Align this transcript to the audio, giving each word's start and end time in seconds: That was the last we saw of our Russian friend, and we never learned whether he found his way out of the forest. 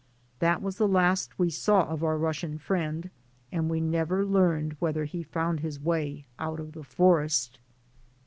That 0.39 0.63
was 0.63 0.77
the 0.77 0.87
last 0.87 1.37
we 1.37 1.51
saw 1.51 1.83
of 1.85 2.03
our 2.03 2.17
Russian 2.17 2.57
friend, 2.57 3.11
and 3.51 3.69
we 3.69 3.79
never 3.79 4.25
learned 4.25 4.75
whether 4.79 5.05
he 5.05 5.21
found 5.21 5.59
his 5.59 5.79
way 5.79 6.25
out 6.39 6.59
of 6.59 6.71
the 6.71 6.81
forest. 6.83 7.59